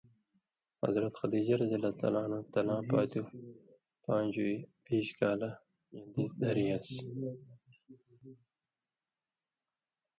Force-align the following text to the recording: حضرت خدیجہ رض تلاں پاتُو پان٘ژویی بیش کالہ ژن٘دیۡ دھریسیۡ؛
حضرت 0.83 1.13
خدیجہ 1.19 1.55
رض 1.59 1.75
تلاں 2.53 2.81
پاتُو 2.89 3.21
پان٘ژویی 4.03 4.57
بیش 4.83 5.07
کالہ 5.17 5.49
ژن٘دیۡ 5.95 6.31
دھریسیۡ؛ 6.39 7.35